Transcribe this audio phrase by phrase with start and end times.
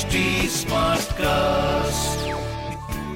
[0.00, 0.20] HD
[1.14, 2.28] cast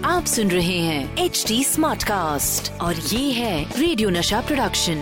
[0.04, 4.98] आप सुन रहे हैं एच डी स्मार्ट कास्ट और ये है रेडियो नशा प्रोडक्शन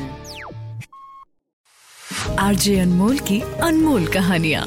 [2.38, 4.62] आरजे अनमोल की अनमोल कहानियाँ।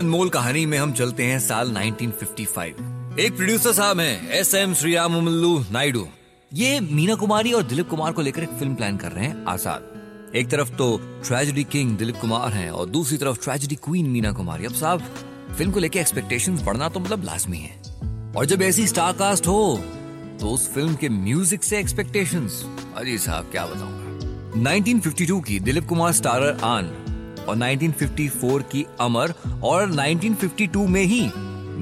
[0.00, 4.94] अनमोल कहानी में हम चलते हैं साल 1955 एक प्रोड्यूसर साहब हैं एस एम श्री
[4.94, 6.06] रामलू नायडू
[6.52, 10.32] ये मीना कुमारी और दिलीप कुमार को लेकर एक फ़िल्म प्लान कर रहे हैं आज़ाद।
[10.36, 14.64] एक तरफ़ तो ट्रेजेडी किंग दिलीप कुमार हैं और दूसरी तरफ़ ट्रेजेडी क्वीन मीना कुमारी।
[14.64, 15.02] अब साहब
[15.50, 19.80] फ़िल्म को लेकर एक्सपेक्टेशन बढ़ना तो मतलब लाजमी है। और जब ऐसी स्टार कास्ट हो
[20.40, 22.64] तो उस फ़िल्म के म्यूज़िक से एक्सपेक्टेशंस
[22.96, 26.86] अजी साहब, क्या बताऊँगा 1952 की दिलीप कुमार स्टारर आन
[27.48, 31.20] और 1954 की अमर और 1952 में ही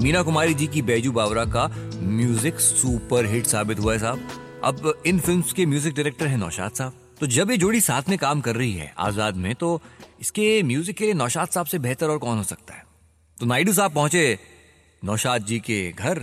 [0.02, 1.66] मीना कुमारी जी की बैजू बावरा का
[2.00, 4.28] म्यूज़िक सुपर हिट साबित हुआ है साहब।
[4.64, 8.18] अब इन फिल्म्स के म्यूज़िक डायरेक्टर हैं नौशाद साहब। तो जब ये जोड़ी साथ में
[8.18, 9.80] काम कर रही है आज़ाद में तो
[10.20, 12.86] इसके म्यूज़िक के लिए नौशाद साहब से बेहतर और कौन हो सकता है?
[13.40, 14.38] तो नायडू साहब पहुँचे
[15.02, 16.20] नौशाद जी के घर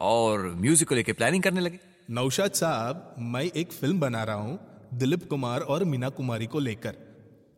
[0.00, 1.78] और म्यूज़िक को लेकर प्लानिंग करने लगे।
[2.10, 4.58] नौशाद साहब मैं एक फ़िल्म बना रहा हूँ
[4.94, 6.94] दिलीप कुमार और मीना कुमारी को लेकर।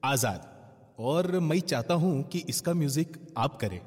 [0.04, 0.48] आज़ाद।
[1.00, 3.80] और मैं चाहता हूँ कि इसका म्यूज़िक आप करें।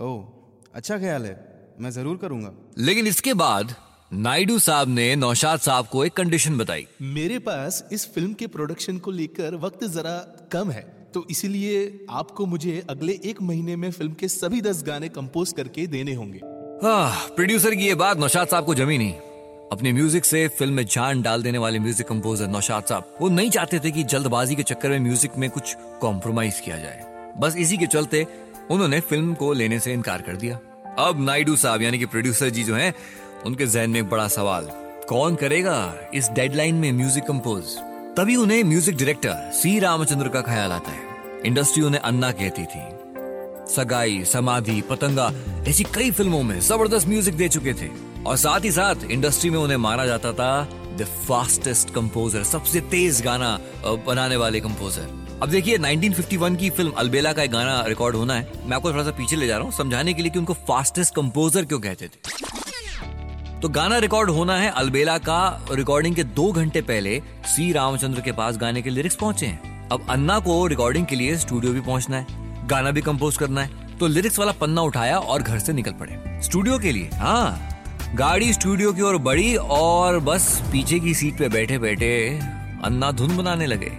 [0.00, 1.34] ओह अच्छा ख्याल है।
[1.80, 3.74] मैं ज़रूर करूँगा। लेकिन इसके बाद
[4.12, 8.98] नायडू साहब ने नौशाद साहब को एक कंडीशन बताई। मेरे पास इस फ़िल्म के प्रोडक्शन
[8.98, 10.18] को लेकर वक्त जरा
[10.52, 15.08] कम है। तो इसीलिए आपको मुझे अगले एक महीने में फ़िल्म के सभी दस गाने
[15.08, 19.12] कंपोज करके देने होंगे। प्रोड्यूसर की ये बात नौशाद साहब को जमी नहीं।
[19.72, 23.50] अपने म्यूज़िक से फ़िल्म में जान डाल देने वाले म्यूज़िक कंपोजर नौशाद साहब, वो नहीं
[23.50, 27.76] चाहते थे कि जल्दबाजी के चक्कर में म्यूज़िक में कुछ कॉम्प्रोमाइज किया जाए। बस इसी
[27.76, 28.26] के चलते
[28.70, 30.58] उन्होंने फ़िल्म को लेने से इनकार कर दिया।
[30.98, 32.92] अब नायडू साहब, यानी कि प्रोड्यूसर जी जो हैं,
[33.46, 34.70] उनके जहन में एक बड़ा सवाल,
[35.08, 37.76] कौन करेगा इस डेडलाइन में म्यूज़िक कंपोज
[38.18, 42.80] तभी उन्हें म्यूज़िक डायरेक्टर सी रामचंद्र का ख्याल आता है। इंडस्ट्री उन्हें अन्ना कहती थी।
[43.74, 45.30] सगाई, समाधि, पतंगा,
[45.68, 47.88] ऐसी कई फ़िल्मों में ज़बरदस्त म्यूज़िक दे चुके थे।
[48.26, 50.50] और साथ ही साथ इंडस्ट्री में उन्हें माना जाता था
[50.98, 53.58] द फास्टेस्ट कंपोजर सबसे तेज गाना
[54.06, 58.66] बनाने वाले कंपोजर अब देखिए 1951 की फ़िल्म अलबेला का एक गाना रिकॉर्ड होना है।
[58.66, 61.14] मैं आपको थोड़ा सा पीछे ले जा रहा हूँ। समझाने के लिए कि उनको फास्टेस्ट
[61.14, 62.37] कंपोजर क्यों कहते थे?
[63.62, 68.32] तो गाना रिकॉर्ड होना है अलबेला का। रिकॉर्डिंग के दो घंटे पहले सी रामचंद्र के
[68.32, 72.16] पास गाने के लिरिक्स पहुँचे हैं। अब अन्ना को रिकॉर्डिंग के लिए स्टूडियो भी पहुँचना
[72.16, 75.92] है। गाना भी कंपोज करना है। तो लिरिक्स वाला पन्ना उठाया और घर से निकल
[75.92, 77.68] पड़े। स्टूडियो के लिए हाँ।
[78.14, 82.40] गाड़ी स्टूडियो की ओर बढ़ी और बस पीछे की सीट पे बैठे बैठे
[82.84, 83.90] अन्ना धुन बनाने लगे।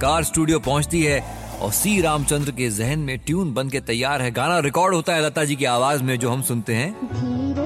[0.00, 1.20] कार स्टूडियो पहुँचती है
[1.60, 5.24] और सी रामचंद्र के जहन में ट्यून बन के तैयार है। गाना रिकॉर्ड होता है
[5.26, 7.65] लता जी की आवाज़ में जो हम सुनते हैं।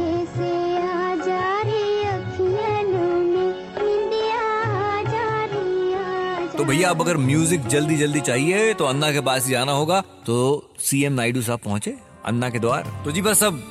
[6.60, 10.34] तो भैया, अब अगर म्यूज़िक जल्दी जल्दी चाहिए तो अन्ना के पास जाना होगा। तो
[10.80, 11.94] सीएम नायडू साहब पहुँचे,
[12.26, 13.62] अन्ना के द्वार। तो जी बस अब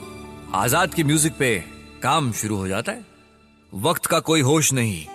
[0.55, 1.51] आज़ाद के म्यूज़िक पे
[2.03, 3.05] काम शुरू हो जाता है।
[3.73, 5.05] वक्त का कोई होश नहीं।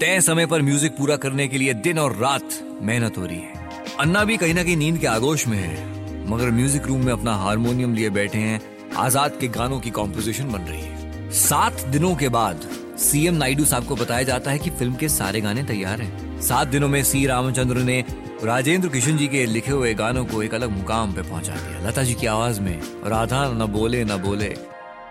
[0.00, 3.96] तय समय पर म्यूज़िक पूरा करने के लिए दिन और रात मेहनत हो रही है।
[4.00, 7.34] अन्ना भी कहीं ना कहीं नींद के आगोश में है, मगर म्यूज़िक रूम में अपना
[7.34, 8.60] हारमोनियम लिए बैठे हैं।
[8.98, 12.68] आज़ाद के गानों की कॉम्पोजिशन बन रही है। सात दिनों के बाद
[12.98, 16.68] सीएम नायडू साहब को बताया जाता है कि फ़िल्म के सारे गाने तैयार हैं। सात
[16.68, 18.04] दिनों में सी रामचंद्र ने
[18.44, 22.02] राजेंद्र किशन जी के लिखे हुए गानों को एक अलग मुकाम पे पहुँचा दिया। लता
[22.02, 24.56] जी की आवाज़ में, राधा न बोले न बोले।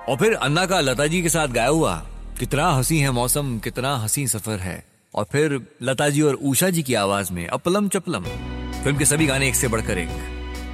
[0.09, 2.05] और फिर अन्ना का लता जी के साथ गाया हुआ,
[2.39, 4.85] कितना हँसी है मौसम, कितना हँसी सफ़र है।
[5.15, 8.23] और फिर लता जी और उषा जी की आवाज़ में, अपलम चपलम।
[8.83, 10.09] फ़िल्म के सभी गाने एक से बढ़कर एक।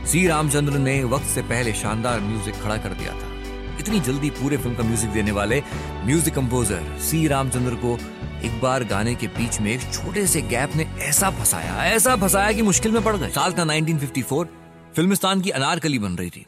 [0.08, 3.31] सी रामचंद्र ने वक्त से पहले शानदार म्यूज़िक खड़ा कर दिया था।
[3.80, 5.62] इतनी जल्दी पूरे फ़िल्म का म्यूज़िक देने वाले
[6.06, 7.98] म्यूज़िक कंपोजर सी रामचंद्र को
[8.46, 12.52] एक बार गाने के बीच में एक छोटे से गैप ने ऐसा फंसाया ऐसा फंसाया
[12.52, 14.48] कि मुश्किल में पड़ गए। साल था 1954
[14.96, 16.46] फिल्मिस्तान की अनारकली बन रही थी।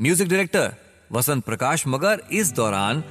[0.00, 0.72] म्यूज़िक डायरेक्टर
[1.12, 3.02] वसंत प्रकाश, मगर इस दौरान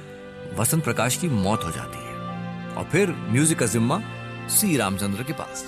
[0.58, 4.00] वसंत प्रकाश की मौत हो जाती है। और फिर म्यूज़िक का जिम्मा
[4.48, 5.64] सी रामचंद्र के पास।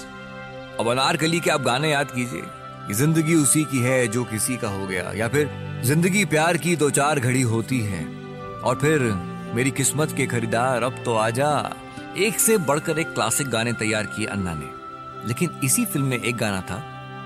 [0.81, 2.43] अब अनारकली के आप गाने याद कीजिए।
[2.87, 5.51] कि ज़िंदगी उसी की है जो किसी का हो गया, या फिर
[5.85, 8.05] ज़िंदगी प्यार की दो चार घड़ी होती है,
[8.61, 9.01] और फिर
[9.55, 11.53] मेरी किस्मत के खरीदार अब तो आजा।
[12.19, 16.37] एक से बढ़कर एक क्लासिक गाने तैयार किए अन्ना ने। लेकिन इसी फ़िल्म में एक
[16.37, 16.83] गाना था,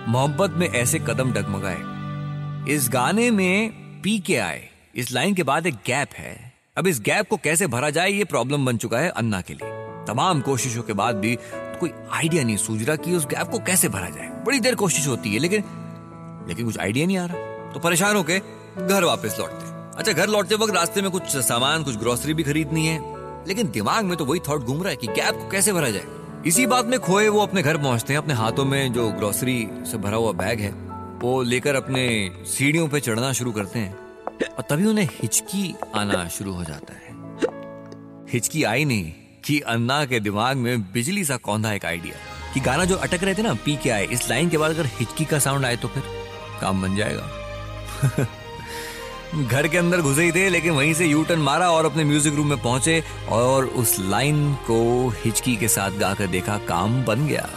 [0.09, 3.71] मोहब्बत में ऐसे कदम डगमगाए। इस गाने में
[4.03, 7.67] पी के आए। इस लाइन के बाद एक गैप है। अब इस गैप को कैसे
[7.67, 9.71] भरा जाए, ये प्रॉब्लम बन चुका है अन्ना के लिए।
[10.07, 11.37] तमाम कोशिशों के बाद भी
[11.81, 15.07] कोई आइडिया नहीं सूझ रहा कि उस गैप को कैसे भरा जाए। बड़ी देर कोशिश
[15.09, 15.65] होती है, लेकिन
[16.49, 18.39] लेकिन कुछ आइडिया नहीं आ रहा। तो परेशान होके
[18.87, 22.87] घर वापस लौटते अच्छा घर लौटते वक्त रास्ते में कुछ सामान, कुछ ग्रोसरी भी खरीदनी
[22.87, 22.99] है।
[23.49, 26.05] लेकिन दिमाग में तो वही थॉट घूम रहा है कि गैप को कैसे भरा जाए?
[26.47, 29.99] इसी बात में खोए वो अपने घर पहुँचते हैं। अपने हाथों में जो ग्रोसरी से
[29.99, 30.71] भरा हुआ बैग है,
[31.21, 33.93] वो लेकर अपने सीढ़ियों पे चढ़ना शुरू करते हैं।
[34.49, 37.15] और तभी उन्हें हिचकी आना शुरू हो जाता है।
[38.33, 39.13] हिचकी आई नहीं
[39.45, 42.15] कि अन्ना के दिमाग में बिजली सा कौंधा एक आइडिया
[42.55, 44.87] कि गाना जो अटक रहे थे ना, पी के आए। इस लाइन के बाद अगर
[44.87, 46.03] हिचकी का साउंड आए तो फिर
[46.61, 47.29] काम बन जाएगा।
[49.35, 52.35] घर के अंदर घुसे ही थे, लेकिन वहीं से यू टर्न मारा और अपने म्यूज़िक
[52.35, 57.49] रूम में पहुँचे और उस लाइन को हिचकी के साथ गाकर देखा, काम बन गया।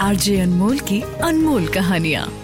[0.00, 2.43] आरजे अनमोल की अनमोल कहानियाँ।